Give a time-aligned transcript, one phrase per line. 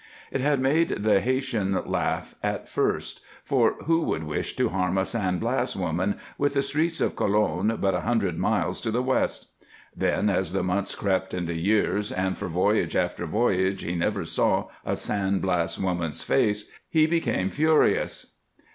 [0.31, 5.05] It had made the Haytian laugh at first; for who would wish to harm a
[5.05, 9.51] San Blas woman, with the streets of Colon but a hundred miles to the west?
[9.95, 14.69] Then, as the months crept into years, and for voyage after voyage he never saw
[14.83, 18.37] a San Blas woman's face, he became furious.